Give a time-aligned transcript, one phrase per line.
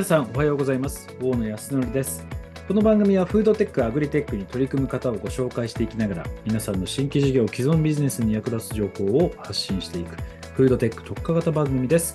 [0.00, 1.14] 皆さんおはようございます。
[1.20, 2.26] 大野康則です。
[2.66, 10.16] この番組はフードテックアグリテックに取り組む方をご紹介していきながら皆さんの新規事業既存ビジネスに役立つ情報を発信していく
[10.54, 12.14] フードテック特化型番組です。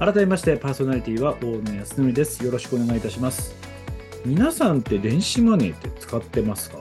[0.00, 2.44] 改めましてパーソナリティは大野康則です。
[2.44, 3.54] よろしくお願いいたします。
[4.26, 6.79] 皆さんって電子マネーって使ってますか？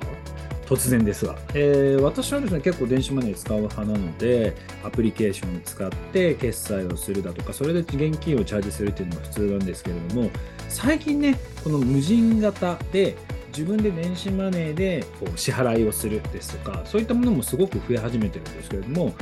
[0.69, 10.29] 突然ですが、えー、私はですね、結構電子マネー使う派なので、アプリケーションを使って決済をするだとか、それで現金をチャージするっていうのが普通なんですけれども、
[10.67, 19.15] 最近ね、この無人型で、自分で電子マネーでこう支払いをするですとか、そういったものもすごく増え始めてるんですけれども、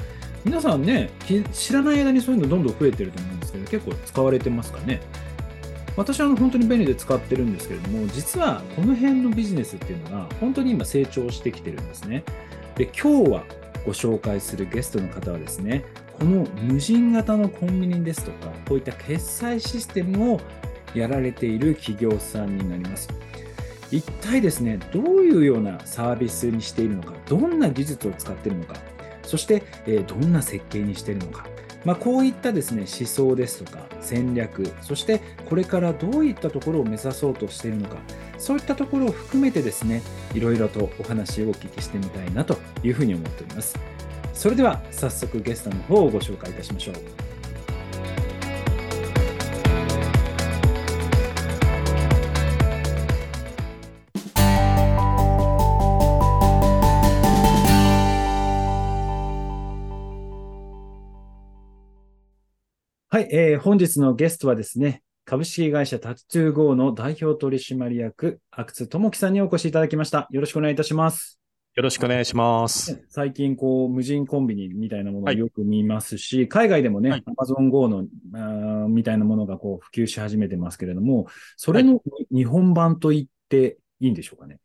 [0.43, 1.11] 皆さんね、
[1.53, 4.99] 知らない間にそういうのどんどん増えてると思うんですけど、結構使われてますかね？
[5.97, 12.23] 私は本当に便利で使ってるんですけれども、実はこの辺のビジネスっていうのが本当に今成長してきてるんですね。
[12.75, 13.43] で、今日は
[13.83, 15.83] ご紹介するゲストの方はですね、
[16.19, 20.41] この無人型のコンビニですとか、こういった決済システムを
[20.93, 23.09] やられている企業さんになります。
[23.89, 28.75] 一体ですね、どういうようなサービスにしているのか、どんな技術を使っているのか、
[29.23, 31.47] そして、えどんな設計にしているのか、
[31.85, 37.97] まあ、こういったですね思想ですとか戦略そしてこれからどういったところを目指そうとしているのか
[38.37, 40.01] そういったところを含めてですね
[40.33, 43.77] いろいろとお話をお聞きしてみたいなというふうに思っております。
[44.33, 47.26] それでは早速ゲストの方をご紹介いたしましょう。
[63.17, 70.27] はい、えー、本日のゲストはですね、株式会社タッツーゴーの代表取締役、阿久津智樹さんにお越しいただきました。
[70.29, 71.39] よろしくお願いいたします。
[71.73, 73.03] よろしくお願いします。
[73.09, 81.25] 最近、こう、無人コンビニみたいなものをよく見ますし、はい、海外でもね、アマゾン GO のあみたいなものがこう普及し始めてますけれども、
[81.55, 81.99] それの
[82.31, 84.59] 日本版と言っていいんでしょうかね？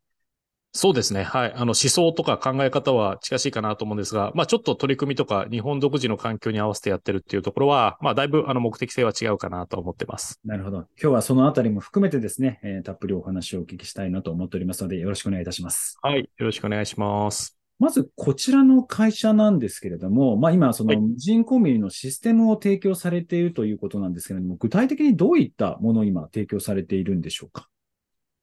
[0.75, 1.22] そうですね。
[1.22, 1.53] はい。
[1.55, 10.41] あの、思想とか考え方は近しいかなと思うんですが、まあ、ちょっと取り組みとか日本独自の環境に合わせてやってるっていうところは、まあ、だいぶあの目的性は違うかなと思ってます。
[10.47, 10.78] なるほど。
[10.78, 15.99] 今日はそのあたりも含めてですね、えー、たっぷりお話をお聞きしたいなと思っておりますので、よろしくお願いいたします。
[16.00, 16.21] はい。
[16.21, 17.59] よろしくお願いします。
[17.78, 27.69] まず、こちらの会社なんですけれども、まあ、今、その無人コンビニのシステムを提供されているということなんですけれども、具体的にどういったものを今提供されているんでしょうか？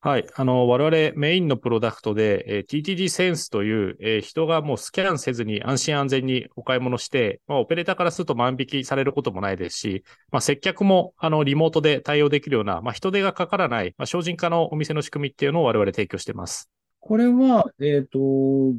[0.01, 0.25] はい。
[0.33, 16.69] あの、我々メインのプロダクトで、えー、TTD センスという、えー、人がもうスキャンせずに安心安全にお買い物して、まあ、オペレーターからすると万引きされることもないですし、まあ、接客も、あの、リモートで対応できるような、まあ、人手がかからない、まあ、精進化のお店の仕組みっていうのを我々提供してます。
[17.01, 18.19] これは、えっ、ー、と、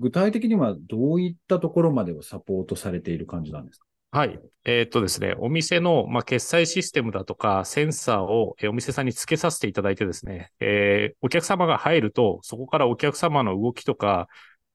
[0.01, 3.90] 具体的にはどういったところまでをサポートされている感じなんですか？
[4.13, 4.41] はい。
[4.65, 14.27] えー、っとですね、お店の、まあ、決済システムだとか、センサーを、えお店さんに付けさせていただいてですね、えー、お客様が入ると、そこからお客様の動きとか、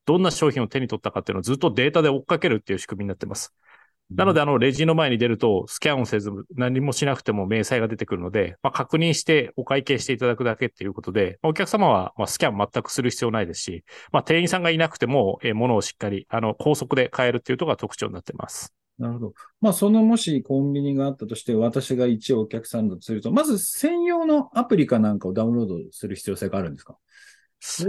[0.06, 3.53] どんな商品を手に取ったかっていうのをずっとデータで追っかけるっていう仕組みになってます。
[4.09, 18.74] なので、あの、レジの前に出ると、スキャンをせず、何もしなくても明細が出てくるので、まあ、確認してお会計していただくだけっていうことで、まあ、お客様は、まあ、スキャン全くする必要ないですし、まあ、店員さんがいなくても、えー、物をしっかり、あの、高速で買えるっていうところが特徴になってます。
[18.97, 19.33] なるほど。
[19.59, 26.97] まあ、そのもしコンビニがあったとして、私が一お客さんだとすると、まず専用のアプリかなんかをダウンロードする必要性があるんですか？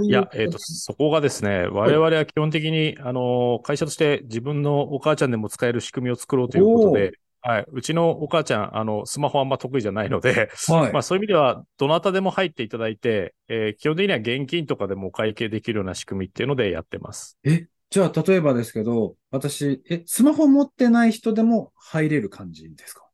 [0.03, 7.13] いや、えっ、ー、と、そこがですね、我々は基本的に、あの、会社として自分のお母ちゃんでも使える仕組みを作ろうということで、
[7.43, 7.67] はい。
[7.71, 17.39] うちのお母ちゃん、あの、スマホあんま得意じゃないので、はい、まあそういう意味では、どなたでも入っていただいて、えー、基本的には現金とかでもお会計できるような仕組みっていうのでやってます。
[17.45, 23.07] えじゃあ、例えばですけど、私、え、スマホ持ってない人でも入れる感じですか？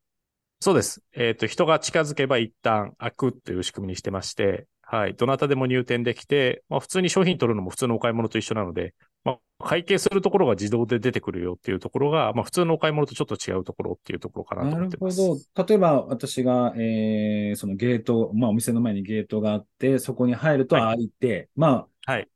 [0.59, 1.04] そうです。
[1.12, 5.15] えっ、ー、と、人が近づけば一旦開くという仕組みにしてまして、はい。
[5.15, 8.92] どなたでも入店できて、まあ、普通に商品取るのも普通のお買い物と一緒なので、
[9.22, 15.21] まあ、会計するところが自動で出てくるよっていうところが、まあ、普通のお買い物とちょっと違うところっていうところかなと思ってます。
[15.21, 15.65] なるほど。
[15.65, 22.28] 例えば、私が、えー、そのゲート、まあ、お店の前にゲートがあって、そこに入ると開いて、はい、まあ、はい。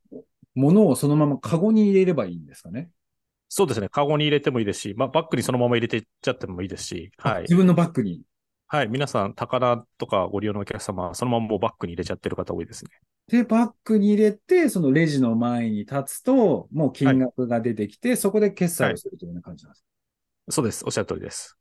[0.57, 2.89] 物をそのままカゴに入れればいいんですかね？
[3.47, 3.87] そうですね。
[3.87, 7.41] カゴに入れてもいいですし、まあ、バッグにそのまま入れていっちゃってもいいですし、はい。
[7.43, 8.23] 自分のバッグに？
[8.67, 8.89] はい。
[8.89, 12.91] 皆さん、宝とかご利用のお客様は、そのままもうバッグに入れちゃってる方多いですね。
[13.29, 20.83] で、バッグに入れて、そのレジの前に立つと、もう金額が出てきて、はい、そこで決済をするというような感じなんですか、はい、そうです。
[20.85, 21.57] おっしゃる通りです。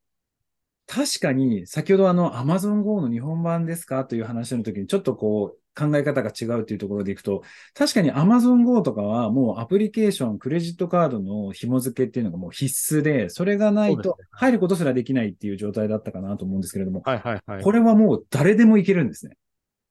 [0.87, 4.05] 確かに、先ほどあの、Amazon Go の日本版ですか？
[4.05, 7.43] という話の時に、ちょっとこう、考え方が違うというところでいくと、
[7.75, 19.37] 確かに Amazon Go とかはもうアプリケーション、クレジットカードの紐付けっていうのがもう必須で、それがないと入ることすらできないっていう状態だったかなと思うんですけれども、はいはいはい、これはもう誰でもいけるんですね。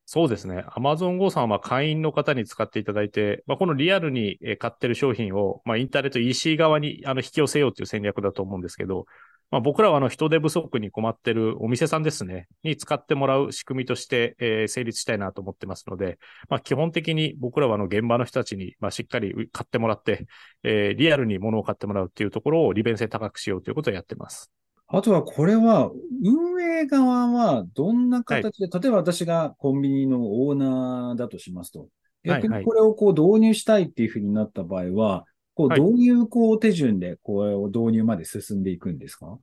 [0.08, 0.64] そうですね。
[0.76, 9.06] Amazon Go さんは会員の方に使っていただいて、まあ、このリアルに買ってる商品を、まあ、インターネット EC 側にあの引き寄せようという戦略だと思うんですけど、
[9.52, 16.18] まあ、僕らはあの人手不足に困ってるお店さんですね、に使ってもらう仕組みとして、えー、成立したいなと思ってますので、
[16.50, 20.28] まあ、基本的に僕らはあの現場の人たちに、まあ、しっかり買ってもらって、
[20.64, 24.52] えー、リアルに物を買ってもらうっていうところを利便性高くしようということをやってます。
[24.88, 25.92] あとはこれは、
[26.24, 31.88] 運営側はどんな形で、はい、例えば私がコンビニのオーナーだとしますと、
[32.24, 35.26] 逆にこれをこう導入したいっていうふうになった場合は、
[35.56, 39.40] こうどういうこう手順でこれを導入まで進んでいくんですか？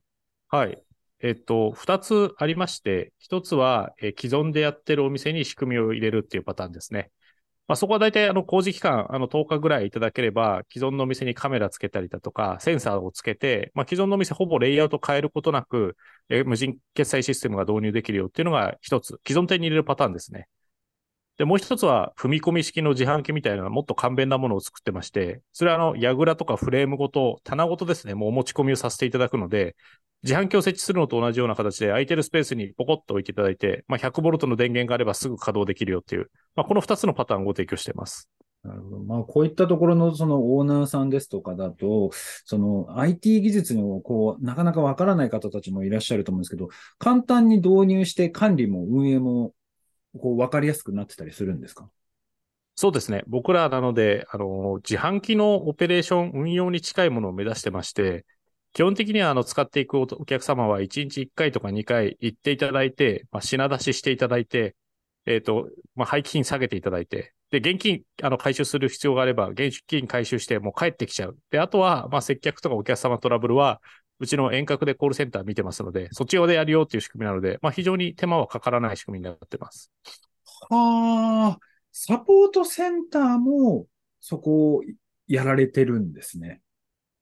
[0.49, 0.81] はい。
[1.21, 7.11] えっと、二つありまして、一つは、え既存でやってるお店に仕組みを入れるっていうパターンですね。
[7.65, 15.95] まあ、そこは大体あの工事期間、あの10日ぐらいいただければ、既存のお店にカメラつけたりだとか、センサーをつけて、まあ、既存のお店ほぼレイアウト変えることなく、
[16.29, 20.47] え無人決済システムが導入できるよっていうのが一つ、既存店に入れるパターンですね。
[21.37, 29.75] で、もう一つは、踏み込み式の自販機みたいなもっと簡便なものを作ってまして、それはあの、矢倉とかフレームごと、棚ごとですね、もうお持ち込みをさせていただくので、
[30.21, 38.29] 自販機を設置するのと同じような形で空いてるスペースにポコッと置いていただいて、まあ、100ボルトの電源があればすぐ稼働できるよっていう、まあ、この2つのパターンをご提供しています。
[38.63, 38.99] なるほど。
[38.99, 42.11] まあ、こういったところのそのオーナーさんですとかだと、
[42.45, 49.51] その IT 技術のこう、なかなかわからない方たちもいらっしゃると思うんですけど、簡単に導入して管理も運営も
[50.19, 51.89] こうわかりやすくなってたりするんですか？
[52.75, 53.23] そうですね。
[53.27, 58.25] 僕らなので、あの、自販機のオペレーション運用に近いものを目指してまして、
[58.73, 64.75] 基本的にはあの使っていくお客様は1日1回とか2回行っていただいて、まあ、品出ししていただいて、
[65.27, 71.37] えっ、ー、と、まあ、廃棄品下げていただいて、で、現金、あの、回収する必要があれば、現金回収してもう帰ってきちゃう。
[71.51, 73.79] で、あとは、まあ、接客とかお客様トラブルは、
[74.19, 79.91] うちの遠隔でコールセンター見てますので、そっち側でやるよっていう仕組みなので、まあ、非常に手間はかからない仕組みになってます。
[80.69, 81.59] はあ、
[81.91, 83.87] サポートセンターも
[84.19, 84.83] そこを
[85.27, 86.61] やられてるんですね。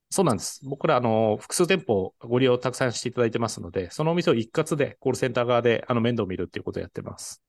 [0.09, 0.59] そうなんです。
[0.65, 7.41] 僕ら、あの、複数店舗ご利用たくさんしていただいてますので、そのお店を一括でコールセンター側で、あの、面倒を見るっていうことをやってます。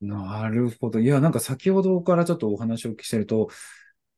[0.00, 0.98] なるほど。
[0.98, 3.48] いや、なんか先ほどからちょっとお話を聞してると、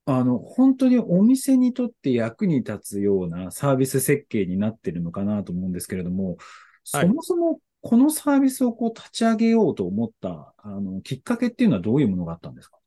[0.04, 6.38] あの、本当にお店にとって役に立つようなサービス設計になってるのかなと思うんですけれども、
[6.84, 12.78] そもそもこのサービスをこう立ち上げようと思った、あの、きっかけっていうのはどういうものがあったんですか？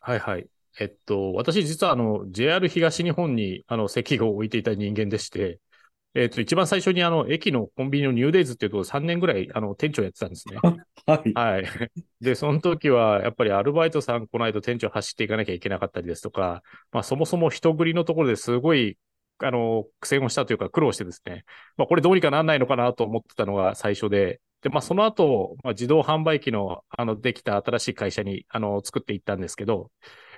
[0.00, 0.48] はいはい。
[0.78, 5.60] えっと、私実はあの、JR 東日本にあの、席を置いていた人間でして、
[6.14, 10.56] えっと、一番最初にあの、駅のコンビニのニューデイズっていうところ3年ぐらいあの、店長やってたんですね。
[11.06, 11.32] はい。
[11.34, 11.64] はい。
[12.20, 18.98] で、その時は、やっぱりアルバイトさん来ないと店長走っていかなきゃいけなかったりですとか、まあそもそも人繰りのところですごい、
[19.38, 21.44] あの、苦戦をしたというか苦労してですね、
[21.76, 29.90] まあこれどうにかなんないのかなと思ってたのが最初で、で、まあその後、まあ自動販売機の、あの、できた新しい会社に、あの、作っていったんですけど、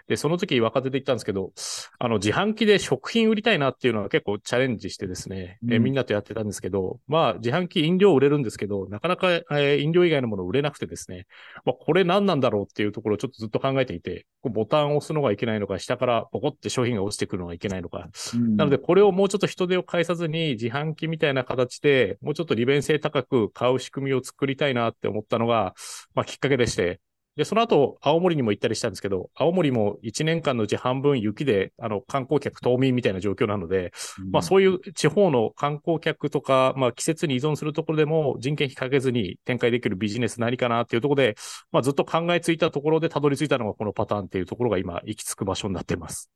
[0.08, 1.52] で、その時若手で言ったんですけど、
[1.98, 11.26] あの、自販機で食品売りたいなっていうのは結構チャレンジしてですね、うん、えみんなとやってたんですけど、まあ、自販機飲料売れるんですけど、なかなか、えー、飲料以外のもの売れなくてですね、
[11.64, 18.08] まあ、これ何なんだろうっていうところをちょっとずっと考えていて、ボタンを押すのがいけないのか、下からポコって商品が落ちてくるのがいけないのか。
[18.34, 25.74] うん、なので、これをもうちょっと人手を介さずに、自販機みたいな形で、もうちょっと利便性高く買う仕組みを作りたいなって思ったのが、
[26.14, 27.00] まあ、きっかけでして、
[27.36, 41.36] で、その後、青森にも行ったりしたんですけど、青森も1年間のうち半分雪で、あの、観光客、島民みたいな状況なので、うん、まあそういう地方の観光客とか、まあ季節に依存するところでも人件費かけずに展開できるビジネス何かなっていうところで、
[41.70, 46.30] まあずっと考えついたところでたどり着いたのがこのパターンっていうところが今行き着く場所になっています。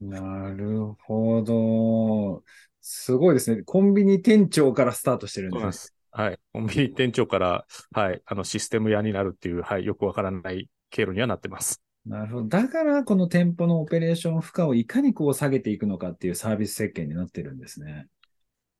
[0.00, 2.44] なるほど。
[2.82, 3.62] すごいですね。
[3.64, 6.38] コンビニ店長からスタートしてるんですはい。
[6.54, 11.82] コンビニ店長から、はい、あの、システム屋になるっていう、はい、よくわからない経路にはなってます。
[12.06, 12.48] なるほど。
[12.48, 18.06] だから、この店舗のオペレーション負荷をいかにこう下げていくのかっていうサービス設計になってるんですね。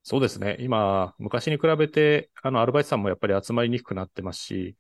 [0.03, 0.57] そうですね。
[0.61, 4.75] 今、昔に比べて、あの、アルバイトさんもやっぱり集まりにくくなってますし、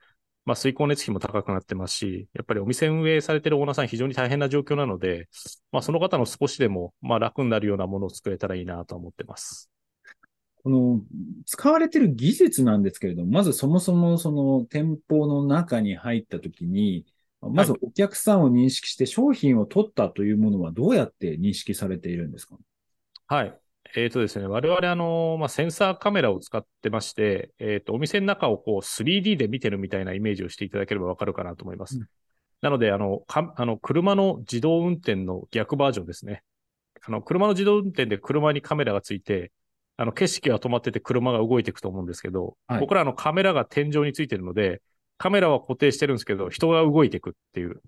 [0.46, 5.28] まあ、水光熱費も高くなってますし、やっぱりお店運営されてるオーナーさん非常に大変な状況なので、
[5.72, 9.70] まあ、その方の少しでも、まあ、楽になるようなものを作れたらいいなと思ってます。
[10.66, 11.00] この
[11.44, 17.06] 使われてる技術なんですけれども、まずそもそもその店舗の中に入ったときに、
[17.40, 22.56] まずお客さんを認識して商品を取ったというものはどうやって認識されているんですか？
[23.28, 23.56] はい。
[23.94, 31.96] えっ、ー、とですね、我々あの、まあ、センサーカメラを使ってまして、えっ、ー、と、お店の中をこう 3D で見てるみたいなイメージをしていただければわかるかなと思います。
[31.96, 32.08] うん、
[32.60, 36.42] なので、あの、か、あの、車の自動運転の逆バージョンですね。
[37.06, 39.52] あの、車の自動運転で車にカメラがついて、
[39.98, 44.82] あの、景色が止まってて車が動いていくと思うんですけど、はい、僕らのカメラが天井についてるので、
[45.18, 47.80] カメラは固定してるんですけど、人が動いていくっていう。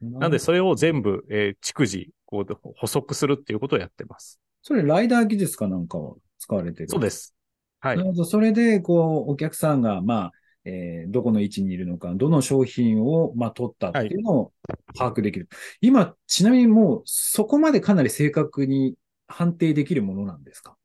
[0.00, 4.40] なんで、それを全部、えー、逐次、こう、補足するっていうことをやってます。
[4.62, 6.88] それ、ライダー技術かなんかを使われてる？
[6.88, 7.36] そうです。
[7.78, 7.96] はい。
[7.96, 8.24] なるほど。
[8.24, 10.32] それで、こう、お客さんが、まあ、
[10.64, 14.52] えー、どこの位置にいるのか、どの商品を、まあ、取ったっていうのを
[14.96, 15.46] 把握できる。
[15.50, 18.94] はい、今、ちなみにもう、そこまでかなり正確に
[19.28, 20.76] 判定できるものなんですか？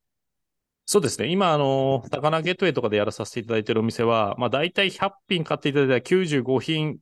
[0.90, 1.28] そうですね。
[1.28, 7.00] 今、あの、魚ゲートウェイとかでやらさせていただいているお店は、まあ、大体100品買っていただいたら95品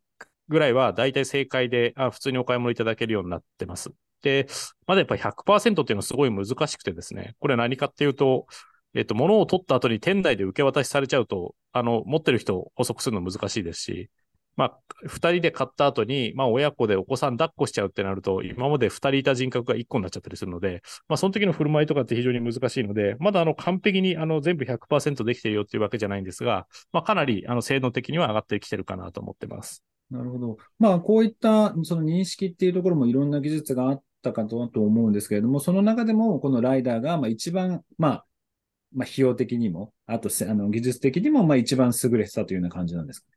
[0.47, 3.91] ぐらいは大体正解で、あ普通にお買い物いただけるようになってます。
[4.23, 4.47] で、
[4.87, 8.47] まだやっぱり100%っていうのはすごい難しくてですね、これ何かっていうと、
[8.95, 14.09] えっと、物を取った後に店内で受け渡しされちゃうと、あの、持ってる人を補足するの難しいですし、
[14.55, 29.83] まあ、二人で買った後に、まあ、親子でお子さん抱っこしちゃうってなると、今まで二人いた人格が一個になっちゃったりするので、まあ、その時の振る舞いとかって非常に難しいので、まだあの、完璧にあの、全部100%できてるよっていうわけじゃないんですが、まあ、かなりあの、性能的には上がってきてるかなと思ってます。
[30.11, 30.57] なるほど。
[30.79, 38.25] まあ、こういったその認識っていうところもいろんな技術があったかと思うんですけれども、その中でも、このライダーが、まあ、一番、まあ、
[38.93, 43.27] まあ、費用的にも、あと、あの、技術的にも、まあ、一番優れてたというような感じなんですか？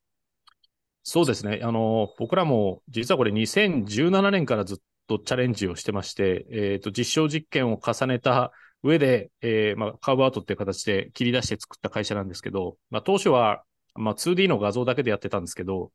[1.11, 1.61] そうですね。
[1.63, 15.93] あの、僕らも、実はこれ2017年からずっとチャレンジをしてまして、えっ、ー、と、実証実験を重ねた上で、えー、まあ、カーブアウトっていう形で切り出して作った会社なんですけど、まあ、当初は、まあ、2D の画像だけでやってたんですけど、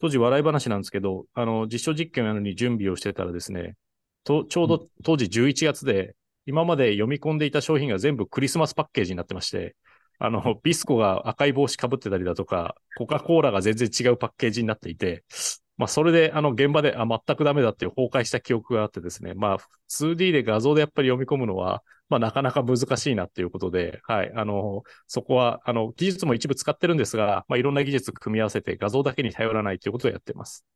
[0.00, 3.76] 当時笑い話なんですけど、あの、実証実験をやるのに準備をしてたらですね、
[4.24, 9.76] と、ちょうど当時11月で、今まで読み込んでいた商品が全部クリスマスパッケージになってまして、
[10.18, 15.24] あの、ビスコが赤い帽子かぶってたりだとか、コカ・コーラが全然違うパッケージになっていて、
[15.76, 30.66] まあ、それで、あの、現場で、あ、全くダメだっていう崩壊した記憶があってですね、まあ、2D で画像でやっぱり読み込むのは、まあ、なかなか難しいなっていうことで、はい、あの、そこは、あの、技術も一部使ってるんですが、まあ、いろんな技術組み合わせて画像だけに頼らないということをやってます。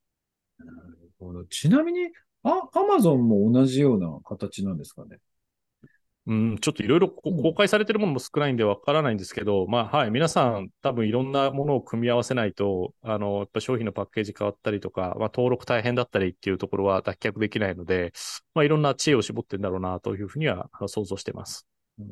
[0.59, 1.45] なるほど。
[1.45, 2.11] ちなみに、
[2.43, 5.19] あ、アマゾンも同じような形なんですかね？
[6.29, 18.13] うん、ちょっといろいろ公開されてるものも少ないんでわからないんですけど、まあはい、皆さん多分いろんなものを組み合わせないと、あの、やっぱ商品のパッケージ変わったりとか、まあ登録大変だったりっていうところは脱却できないので、
[18.55, 21.65] まあいろんな知恵を絞ってるんだろうなというふうには想像してます。
[22.01, 22.07] うん、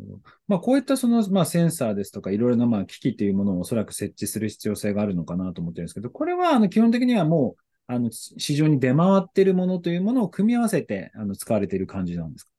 [0.47, 12.54] まあこういったその、まあセンサーですとかいろいろなまあ機器というものをおそらく設置する必要性があるのかなと思ってるんですけど、これはあの基本的にはもう、あの市場に出回っているものというものを組み合わせてあの使われている感じなんですか？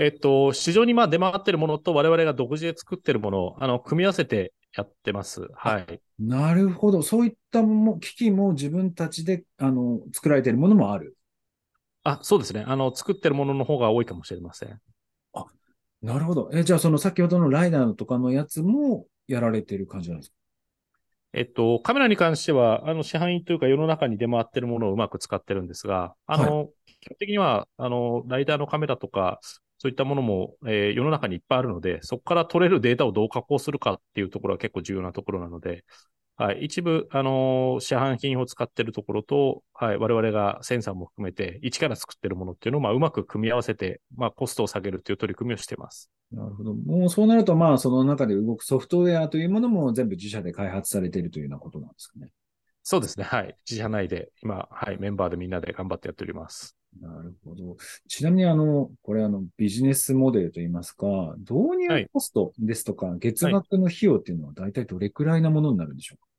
[0.00, 5.46] えっと、市場にまあ出回ってるものと我々が独自で作ってるものを、あの、組み合わせてやってます。
[5.54, 6.00] はい。
[6.18, 7.02] なるほど。
[7.02, 11.18] そういったも機器も自分たちで、あの、作られているものもある。
[12.02, 12.64] あ、そうですね。
[12.66, 14.80] あの、作ってるものの方が多いかもしれません。
[15.34, 15.44] あ、
[16.00, 16.50] なるほど。
[16.54, 20.36] え、じゃあその先ほどのライダーとかのやつもやられてる感じなんですか？
[21.32, 29.40] えっと、カメラに関しては、あの、市販品というか世の中に出回ってるものをうまく使ってるんですが、あの、はい、基本的には、あの、ライダーのカメラとか、
[29.82, 35.86] そういったものも、えー、世の中にいっぱいあるので、そこから取れるデータをどう加工するかっていうところは結構重要なところなので、
[36.36, 46.10] はい、一部、あのー、市販品を使っているところと、はい、我々がセンサーも含めて、一から作っているものっていうのを、まあ、うまく組み合わせて、まあ、コストを下げるっていう取り組みをしています。
[46.30, 46.74] なるほど。
[46.74, 52.32] もうそうなると、まあ、その中で動くソフトウェアというものも全部自社で開発されているというようなことなんですかね。
[52.82, 53.24] そうですね。
[53.24, 53.56] はい。
[53.68, 56.76] 自社内で、今、はい、メンバーでみんなで頑張ってやっております。
[56.98, 57.76] なるほど。
[58.08, 61.06] ちなみに、あの、これ、あの、ビジネスモデルといいますか、
[61.38, 66.30] 導入コストですとか、はい、月額の費用っていうのは大体どれくらいなものになるんでしょうか？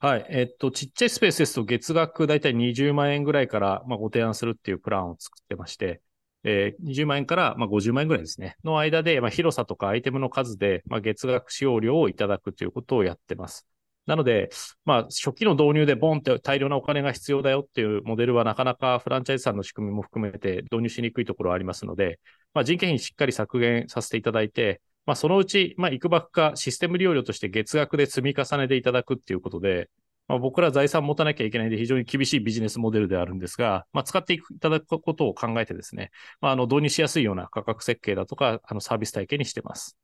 [0.00, 0.26] はい。
[0.30, 6.00] えっと、ちっちゃいスペースですと月額大体20万円ぐらいから、まあ、ご提案するっていうプランを作ってまして、
[6.44, 8.56] えー、20万円から、まあ、50万円ぐらいですね。
[8.62, 13.66] の間で、まあ、広さとかアイテムの数で、まあ、月額使用料をいただくということをやってます。
[14.08, 14.48] なので、
[14.86, 22.18] まあ、初期の導入でボンって大量なお金が必要だよっていうモデルはなかなかフランチャイズさんの仕組みも含めて導入しにくいところはありますので、
[22.54, 29.90] まあ、人件費しっかり削減させていただいて、まあ、そのうち、まあ、いくばくかシステム利用料として月額で積み重ねていただくっていうことで、
[30.26, 39.98] まあ、僕ら財産持たなきゃいけないんで非常に厳しいビジネスモデルであるんですが、まあ、使っていただくことを考えてですね、まあ、あの、導入しやすいような価格設計だとか、あの、サービス体系にしてます。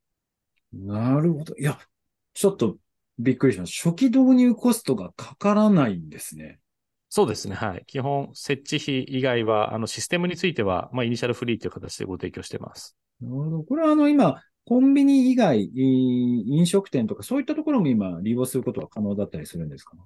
[0.74, 1.54] なるほど。
[1.56, 1.78] いや、
[2.34, 2.76] ちょっと
[3.18, 3.72] びっくりします。
[3.82, 6.60] 初期導入コストがかからないんですね。
[7.08, 7.54] そうですね。
[7.54, 7.84] はい。
[7.86, 12.96] 基本、設置費以外は、あの、システムについては、まあ、イニシャルフリーという形でご提供してます。
[13.20, 13.62] なるほど。
[13.62, 19.96] これは、あの、今、コンビニ以外、飲食店とか、そういったところも今、利用することは可能だったりするんですか？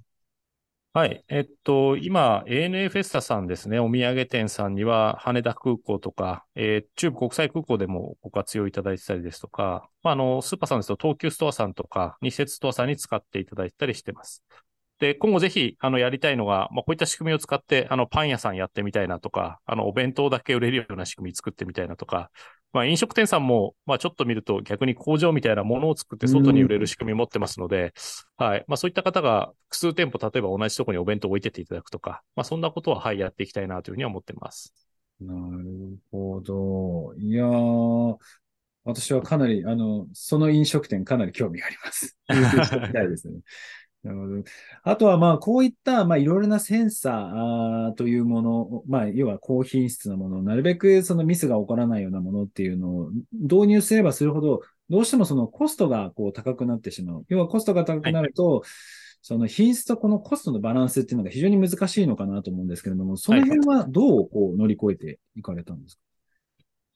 [0.99, 1.25] はい。
[1.29, 14.43] えっと、今、ANA フェスタさんですね、お土産店さんには、羽田空港とか、えー、中部国際空港でもご活用いただいてたりですとか、まあ、あの、スーパーさんですと、東急ストアさんとか、日設ストアさんに使っていただいたりしてます。
[14.99, 22.31] で、今後ぜひ、あの、やりたいのが、まあ、こういった仕組みを使って、あの、パン屋さんやってみたいなとか、あの、お弁当だけ売れるような仕組み作ってみたいなとか、
[22.73, 27.95] まあ、飲食店さんも、まあ、ちょっと見ると逆に工場みたいなものを作って外に売れる仕組み持ってますので、
[28.37, 28.65] はい。
[28.69, 34.75] まあ、そういった方が複数店舗、例えば同じところにお弁当を置いてっていただくとか、まあ、そんなことは、はい、やっていきたいなというふうには思ってます。
[35.21, 37.15] なるほど。
[37.17, 38.17] いやー、
[38.85, 42.17] 私はかなり、あの、その飲食店かなり興味があります。
[42.29, 43.41] たいですね。
[44.05, 44.45] なるほど。
[44.85, 57.25] あとは、まあ、こういった、まあ、いろいろなセンサーというもの、まあ、要は高品質なもの、なるべくそのミスが起こらないようなものっていうのを導入すればするほど、どうしてもそのコストがこう高くなってしまう。
[57.29, 58.71] 要はコストが高くなると、はい、
[59.21, 66.03] その品質とこのコストのバランスっていうのが非常に難しいのかなと思うんですけれども、その辺はどうこう乗り越えていかれたんですか、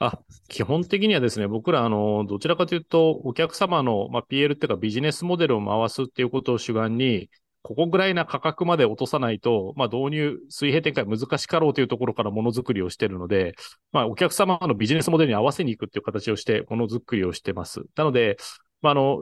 [0.04, 0.18] あ、
[0.49, 7.30] 基本的にはですね、僕ら、あの、どちらかというと、お客様の、まあ、PL っていうかビジネスモデルを回すっていうことを主眼に、
[7.62, 13.54] ここぐらいな価格まで落とさないと、まあ、導入、水平展開難しかろうというところからものづくりをしているので、
[13.92, 17.82] まあ、お客様のビジネスモデルに合わせに行くっていう形をして、ものづくりをしてます。
[17.94, 18.38] なので、
[18.80, 19.21] まあ、あの、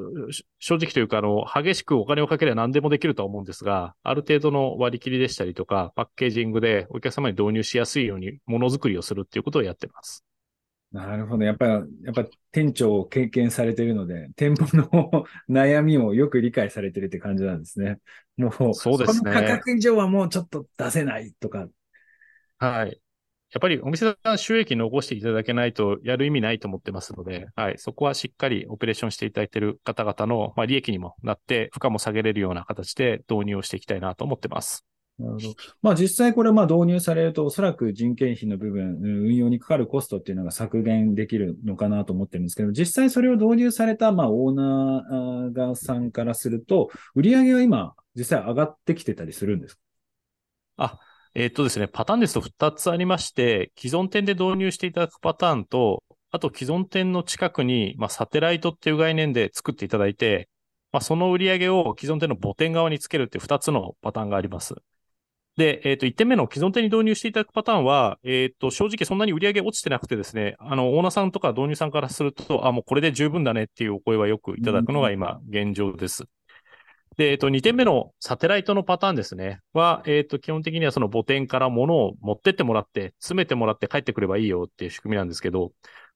[0.61, 10.25] 正直というか、あの、激しくお金をかければ何でもできるとは思うんですが、ある程度の割り切りでしたりとか、パッケージングでお客様に導入しやすいようにものづくりをするっていうことをやってます。
[10.93, 11.45] なるほど。
[11.45, 11.73] やっぱり、
[12.05, 17.99] やっぱ店長を経験されているので、店舗の悩みをよく理解されてるって感じなんですね。
[18.37, 19.19] もう、そうですね。
[19.21, 21.69] この価格以上はもうちょっと出せないとか。
[22.59, 23.01] はい。
[23.53, 27.79] やっぱりお店さん収益残していただけないとやる意味ないと思ってますので、はい。
[27.79, 34.85] そこはしっかりオペレーションしていただいている方々の、まあ、利益にもなって、負荷も下げれるような形で導入をしていきたいなと思ってます。
[35.21, 35.55] なるほど。
[35.83, 49.81] まあ実際これまあ導入されるとおそらく人件費の部分、運用にかかるコストっていうのが削減できるのかなと思ってるんですけど、実際それを導入されたまあオーナーがさんからすると、売上は今実際上がってきてたりするんですか？
[50.79, 50.99] あ、
[51.35, 60.49] えっ、とですね、パターンですと2つありまして、既存店で導入していただくパターンと、あと既存店の近くに、まあ、サテライトっていう概念で作っていただいて、
[60.93, 64.75] まあ、その売り上げを既存店の母店側につけるっていう2つのパターンがあります。
[65.57, 76.25] で、えっ、ー、と、1点目の既存店に導入していただくパターンは、えっ、ー、と、正直そんなに売り上げ落ちてなくてですね、あの、オーナーさんとか導入さんからすると、あ、もうこれで十分だねっていうお声はよくいただくのが今、現状です。
[77.17, 79.61] で、えっ、ー、と、2点目のサテライトのパターンですね。
[79.75, 85.73] は、えっ、と、基本的にはその母店から物を持ってってもらって、詰めてもらって帰ってくればいいよっていう仕組みなんですけど、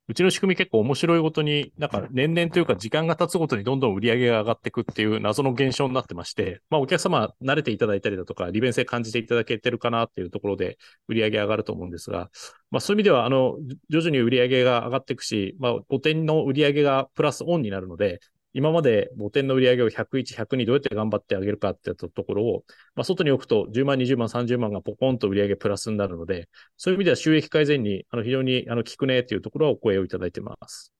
[0.07, 10.77] うちの仕組み結構面白いごとに、なんか年々というか時間が経つごとにどんどん売り上げが上がっていくっていう謎の現象になってまして、まあお客様慣れていただいたりだとか、利便性感じていただけてるかなっていうところで
[11.09, 12.29] 売り上げ上がると思うんですが、
[12.71, 13.57] まあそういう意味では、あの、
[13.88, 18.21] 徐々に売り上げが上がっていくし、まあ5点の売り上げがプラスオンになるので、
[18.55, 22.64] 今まで母店の売り上げを101、102どうやって頑張ってあげるかってやったところを、
[22.95, 30.95] まあ、外に置くと10万、20万、30万がポコンと売り上げプラスになるので、そういう意味では収益改善にあの非常にあの効くねっていうところはお声をいただいてます。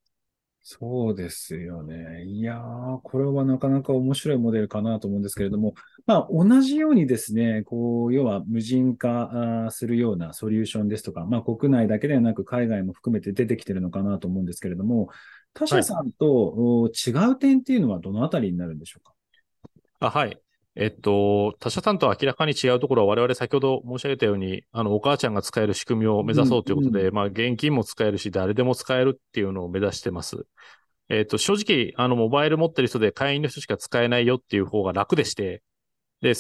[0.67, 2.25] そうですよね。
[2.25, 5.75] いやー、これはなかなか面白いモデルかなと思うんですけれども、
[6.07, 15.11] まあ、同じようにですね、こう、要は無人化するようなソリューションですとか、まあ、国内だけではなく海外も含めて出てきてるのかなと思うんですけれども、
[15.55, 19.14] 他社さんと違う点っていうのはどのあたりになるんでしょうか、
[20.01, 20.38] あはい。
[20.77, 30.47] えっと、他社さんと明らかに違うところは我々先ほど申し上げたように、あの、お母ちゃんが使える仕組みを目指そうということで、うんうん、まあ、現金も使えるし、誰でも使えるっていうのを目指してます。
[31.09, 35.62] えっと、正直、あの、モバイル持ってる人で会員の人しか使えないよっていう方が楽でして、
[36.23, 36.33] で、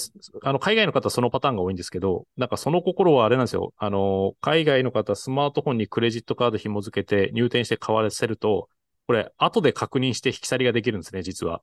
[0.42, 3.72] あの、海外の方はそのパターンが多いんですけど、なんかその心はあれなんですよ。
[3.76, 8.68] あの、海外の方、スマートフォンにクレジットカード紐付けて入店して買わせると、
[9.06, 11.62] これ、後で確認して引き去りができるんですね、実は。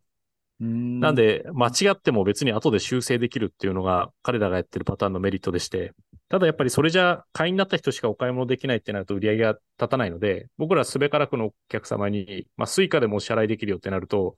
[0.63, 5.93] んなんで、間違っても別に後で修正できるっていうのが彼らがやってるパターンのメリットでして、
[6.29, 14.37] ただやっぱりそれじゃ会員になった人しかお買い物できないってなると売り上げが立たないので、僕らすべからくのお客様に、まあ、スイカでもお支払いできるよってなると、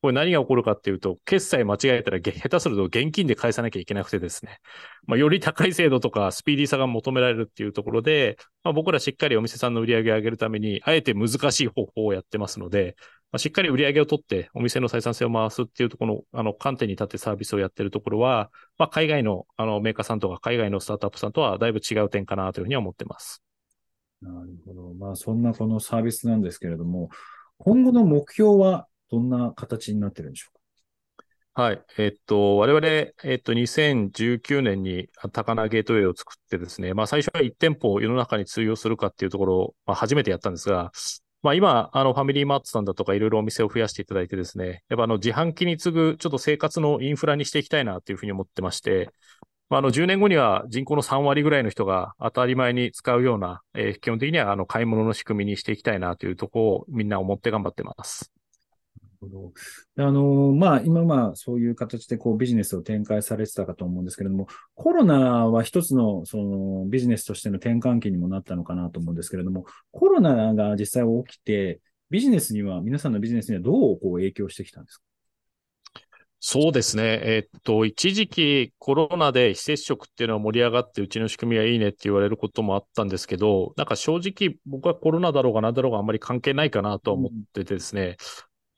[0.00, 4.60] これ何が起こるかっていうと、決済間違えたら下手すると現金で返さなきゃいけなくてですね。
[5.06, 12.94] まあ、より高い精度とかスピーディーさが求められるっていうところで、まあ、僕らしっかりお店さんの売り上げを上げるために、あえて難しい方法をやってますので、
[13.32, 23.42] まあ、しっかり売り上げを取ってお店の採算性を回すっていうところの、あの、観点に立ってサービスをやってるところは、まあ、海外のあのメーカーさんとか海外のスタートアップさんとはだいぶ違う点かなというふうには思ってます。
[24.22, 24.94] なるほど。
[24.94, 27.10] まあ、そんなこのサービスなんですけれども、
[27.58, 30.58] 今後の目標はどんな形になってるんでしょうか？
[31.62, 31.82] はい。
[31.98, 32.86] えっと、我々、
[33.24, 40.92] えっと、2019年に高輪ゲートウェイを作ってですね、まあ最初は1店舗を世の中に通用するかっていうところを、まあ、初めてやったんですが、
[41.42, 49.10] まあ今、あの、ファミリーマートさんだとかいろいろお店を増やしていただいてですね、やっぱあの、自販機に次ぐちょっと生活のインフラにしていきたいなというふうに思ってまして、
[49.68, 58.30] まあ、あの、10年後には人口の3割ぐらいの人が当たり前に使うような、えー、基本的にはあの、買い物の仕組みにしていきたいなというところをみんな思って頑張ってます。
[59.20, 75.02] あの、まあ、今まあ、そういう形でこうビジネスを展開されてたかと思うんですけれども、コロナは一つのそのビジネスとしての転換期にもなったのかなと思うんですけれども、コロナが実際起きて、ビジネスには、皆さんのビジネスにはどうこう影響してきたんですか？
[76.40, 77.20] そうですね。
[77.24, 88.18] えっと、一時期コロナで非接触っていうのは盛り上がって、うちの仕組みはいいねって言われることもあったんですけど、なんか正直僕はコロナだろうが何だろうがあんまり関係ないかなと思っててですね、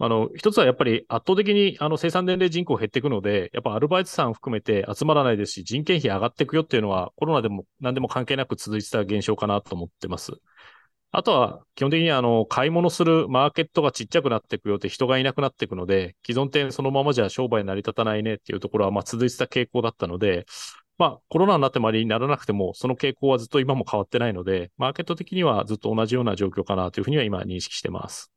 [0.03, 10.33] あの、一つはやっぱり圧倒的にあの生産年齢人口減っていくので、やっぱアルバイトさん含めて集まらないですし、人件費上がっていくよっていうのはコロナでも何でも関係なく続いてた現象かなと思ってます。
[11.13, 20.47] あとは、基本的にあの、買い物するマーケットがちっちゃくなっていくよって人がいなくなっていくので、既存店そのままじゃ商売成り立たないねっていうところは、まあ続いてた傾向だったので、
[20.97, 28.31] まあコロナになってまでにならなくても、その傾向はずっと今も変わってないので、マーケット的にはずっと同じような状況かなというふうには今認識してます。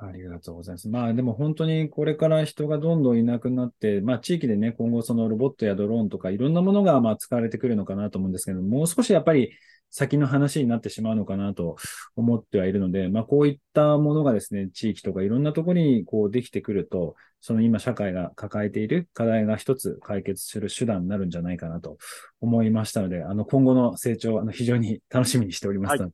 [0.00, 0.88] ありがとうございます。
[0.88, 9.52] まあでも本当にこれから人がどんどんいなくなって、まあ地域でね、今後そのロボットやドローンとかいろんなものがまあ使われてくるのかなと思うんですけど、もう少しやっぱり
[9.90, 11.76] 先の話になってしまうのかなと
[12.16, 21.98] 思ってはいるので、まあこういったものがですね、地域とかいろんなところにこうできてくると、その今社会が抱えている課題が一つ解決する手段になるんじゃないかなと
[22.40, 26.00] 思いましたので、あの今後の成長、あの非常に楽しみにしております。
[26.00, 26.12] はい。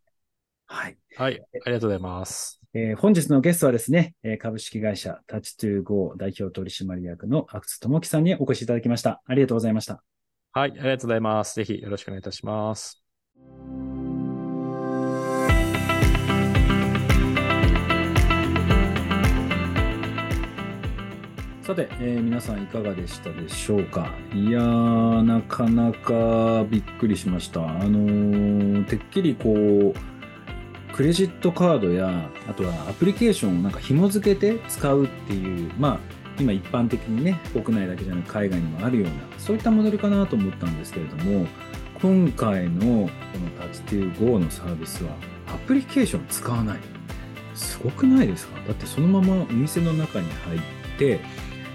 [0.66, 0.98] はい。
[1.16, 1.42] はい。
[1.64, 2.57] ありがとうございます。
[2.74, 9.22] えー、本日のゲストはですね、株式会社タッチトゥーゴー代表取締役の阿久津智樹さんにお越しいただきました。
[9.24, 10.02] ありがとうございました。
[10.52, 11.54] はい、ありがとうございます。
[11.54, 13.02] ぜひよろしくお願いいたします。
[21.62, 24.14] さて、えー、皆さんいかがでしたでしょうか？
[24.34, 27.62] いやー、なかなかびっくりしました。
[27.62, 29.94] あのー、てっきりこう、
[30.98, 35.98] クレジットカードや、あとはアプリケーションをなんか紐付けて使うっていう、まあ、
[36.40, 41.46] 今一般的にね、国内だけじゃなく海外にもあるような、そういったモデルかなと思ったんですけれども、
[42.02, 43.08] 今回のこの
[43.60, 45.12] タッチトゥー GO のサービスは、
[45.46, 46.78] アプリケーション使わない。
[47.54, 48.60] すごくないですか？
[48.66, 50.60] だってそのままお店の中に入っ
[50.98, 51.20] て、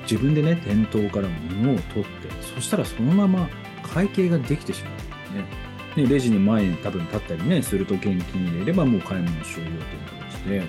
[0.02, 2.10] 自分でね、店頭から物を取って、
[2.54, 3.48] そしたらそのまま
[3.84, 4.90] 会計ができてしま
[5.34, 5.46] う、ね。
[5.96, 9.82] ね、レジの前に多分立ったりね、すると現金入れればもう買い物終了という
[10.22, 10.68] 形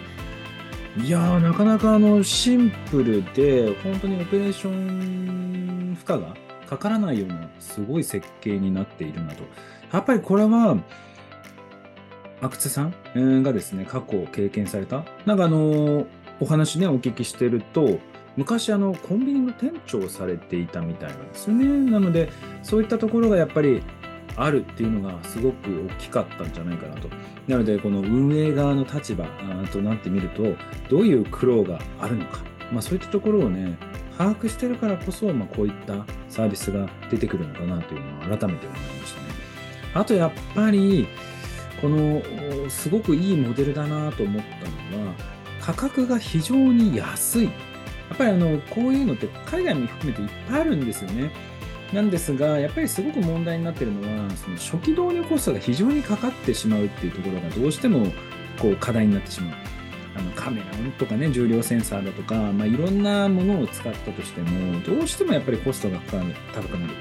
[1.01, 6.37] で、いやー、なかなかあの、シンプルで、本当にオペレーション負荷が
[6.69, 9.43] かからないような、すごい設計になっているなと。
[9.93, 10.77] やっぱりこれは、
[12.41, 16.07] 阿久津さんがですね、過去を経験された、なんかあの、
[16.41, 17.99] お話ね、お聞きしてると、
[18.37, 21.91] 昔あの、コンビニの店長をされていたみたいなんですよね。
[21.91, 22.31] なので、
[22.63, 23.83] そういったところがやっぱり
[24.37, 27.09] あるっていうのがすごく大きかったんじゃないかなと。
[27.47, 29.27] なので、この運営側の立場
[29.73, 30.43] となってみると、
[30.89, 32.43] どういう苦労があるのか、
[32.73, 33.77] まあ、そういったところをね、
[34.17, 39.27] 把握してるからこそ、まあ、こういったサービスが出てくるのかなというのは改めて思いましたね。
[39.95, 41.07] あとやっぱり、
[41.81, 42.23] この
[42.71, 45.13] すごくいいモデルだなと思ったのは、
[45.61, 47.45] 価格が非常に安い。
[47.45, 47.51] や
[48.15, 51.31] っぱりあのこういうのって海外も含めていっぱいあるんですよね。
[51.95, 58.13] なんですが、やっぱりすごく問題になってるのは、その初期導入コストが非常にかかってしまうっていうところがどうしても
[58.61, 59.55] こう課題になってしまう。
[60.17, 60.67] あのカメラ
[60.99, 66.93] とかね、重量センサーだとか、まあ、いろんなものを使ったとしても、どうしてもやっぱりコストが高くなる。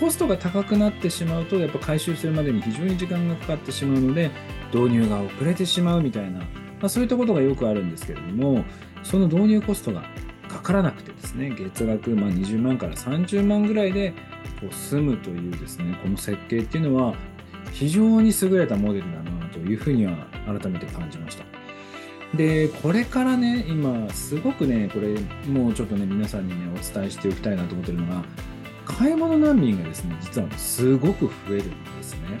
[0.00, 4.30] コストが高くなってしまうと、やっぱ回収するまでに非常に時間がかかってしまうので、
[4.74, 6.46] 導入が遅れてしまうみたいな、ま
[6.82, 8.64] あ、そういったことがよくあるんですけれども、
[9.04, 10.02] その導入コストが
[10.48, 14.12] かからなくてですね、月額ま20万から30万ぐらいで
[14.60, 17.14] こう済むというですね、この設計っていうのは
[17.72, 21.44] 非常に優れたモデルだなというふうには改めて感じました。
[22.36, 25.14] で、これからね、今、すごくね、これ、
[25.48, 28.24] もうちょっとね、皆さんにね、お伝えしておきたいなと思ってるのが、
[28.84, 32.40] 買い物難民がですね、実はすごく増えるんですね。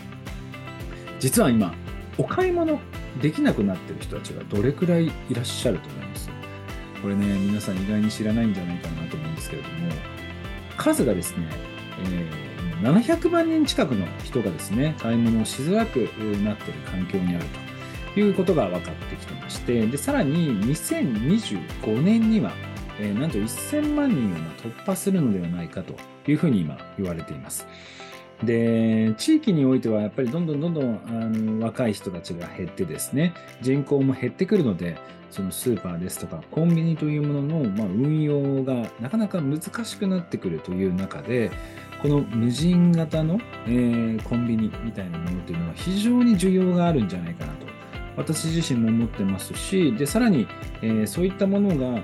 [1.20, 1.72] 実は今、
[2.18, 2.80] お買い物
[3.22, 6.30] できなくなってる人たちがどれくらいいらっしゃると思います？
[7.00, 9.74] これね、皆さん意外に知らないんじゃないかなと思うんですけれども、
[10.76, 11.46] 数がですね、
[12.04, 15.98] えー、700万人近くの人がですね、買い物をしづらく
[16.42, 17.44] なっている環境にある
[18.14, 22.52] ということが分かってきてまして、で、さらに2025年には、
[22.98, 25.94] えー、なんと1000万人を突破するのではないかと
[26.30, 27.66] いうふうに今言われています。
[28.42, 34.98] で、地域においてはやっぱりどんどんどんどんあの若い人たちが減ってですね、人口も減ってくるので、
[35.30, 41.50] そのスーパーですとかコンビニというものの、まあ、運用がなかなか難しくなってくるという中で、
[42.02, 47.66] この無人型の、えー、コンビニみたいなものというのは非常に需要があるんじゃないかなと。
[48.16, 50.46] 私自身も思ってますし、でさらに、
[50.82, 52.02] えー、そういったものが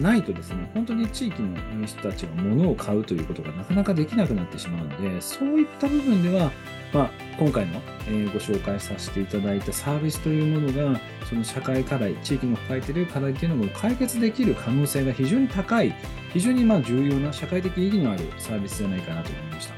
[0.00, 6.50] ないとですね、本当に地域の人たちが物を買うということがなかなかできなくなってしまうので、そういった部分では、
[6.92, 15.94] まあ、今回の、えー、ご紹介させていただいたサービスというものが、その社会課題、地域の抱えている課題というのも解決できる可能性が非常に高い、
[16.32, 19.74] 非常にま重要な社会的意義のあるサービスじゃないかなと思いました。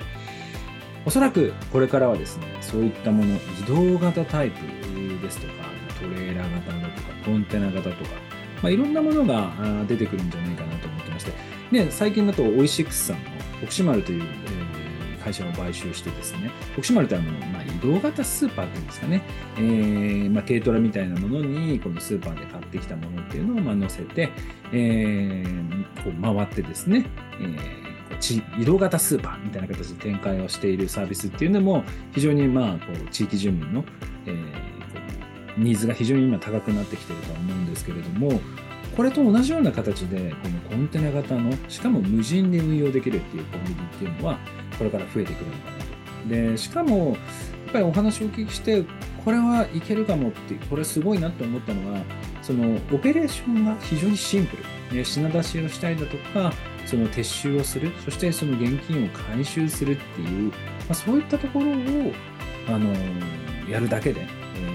[1.06, 4.56] おそらくこれからはですね、そういったもの、移動型タイプ
[5.22, 5.52] ですとか、
[6.00, 8.10] トレーラー型だとか、コンテナ型とか、
[8.62, 9.52] まあ、いろんなものが
[9.86, 11.32] 出てくるんじゃないかなと思ってまして、
[11.72, 13.30] で、最近だとオイシックスさんの
[13.62, 14.22] 奥島丸という、
[15.22, 19.22] 会社を買収してですね、奥島丸というのは、まあ、移動型スーパーっていうんですかね、
[19.56, 24.30] えー、まあ、軽トラみたいなものに、このスーパーで買ってきたものっていうのをまあ乗せて、
[24.72, 27.04] えー、こう回ってですね、
[27.40, 27.88] えー
[28.58, 33.84] 移動型スーパーみたいな形で展開をしているサービスっていうのも非常にまあこう地域住民の、
[34.26, 34.77] えー、
[35.58, 38.40] ニーズが非常に今高くなってきてるとは思うんですけれども、
[38.96, 44.38] これと同じような形で、このコンテナ型の、しかも無人で運用できるっていうコンビニっていうのは、
[44.76, 46.28] これから増えてくるのかなと。
[46.28, 47.16] で、しかも、やっ
[47.72, 48.84] ぱりお話をお聞きして、
[49.24, 52.00] これはいけるかもって、これすごいなって思ったのは、
[52.42, 55.04] そのオペレーションが非常にシンプル。
[55.04, 56.52] 品出しをしたりだとか、
[56.86, 60.54] その撤収をする、そしてその現金を回収するっていう、ま
[60.90, 61.74] あ、そういったところを、
[62.68, 62.92] あの
[63.70, 64.26] やるだけで、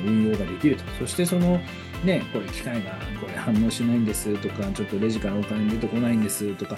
[0.06, 0.84] 運用ができると。
[1.00, 1.60] そしてその、
[2.04, 6.78] ね、これ機械がこれ反応しないんですとか、ちょっとレジからお金出てこないんですとか、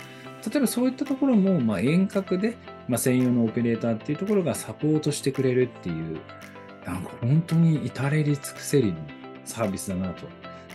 [0.50, 6.20] 例えばそういったところも、ま遠隔で、ま専用のオペレーターっていうところがサポートしてくれるっていう、
[6.86, 8.98] なんか本当に至れり尽くせりの
[9.44, 10.28] サービスだなと。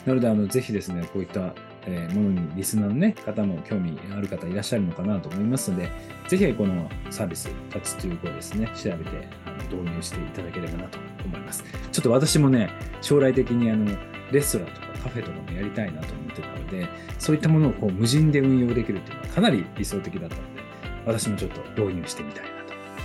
[0.07, 1.55] なので、あの、ぜひですね、こういった
[1.87, 5.90] え、ものにリスナーの、ね、方も興味ある方いらっしゃるのかなと思いますので、
[6.29, 9.29] ぜひこのサービス、タッチというをですね、調べて
[9.74, 11.64] 導入していただければなと思います。
[11.92, 13.87] ちょっと私もね、将来的にあの
[14.33, 20.62] レストランとかカフェとかもやりたいなと思ってたので、そういったものをこう無人で運用できるっていうのはかなり理想的だったので、
[21.06, 22.54] 私もちょっと導入してみたいなと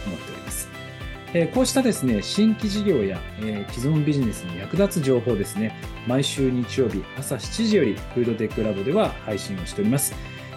[0.08, 0.70] 思っております。
[1.38, 5.76] えこうしたですね、新規事業や、え既存ビジネスに役立つ情報ですね、
[6.08, 10.16] 毎週日曜日朝7時よりフードテックラボでは配信をしております。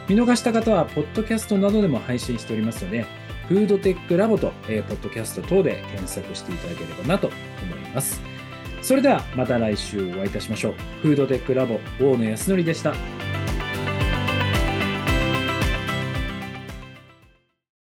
[0.08, 3.06] 見逃した方は、ポッドキャストなどでも配信しておりますので、
[3.48, 8.20] フードテックラボと、えー、ポッドキャスト等で検索していただければなと思います。
[8.82, 10.74] それではまた来週お会いいたしましょう。
[11.02, 12.94] フードテックラボ、大野康則でした。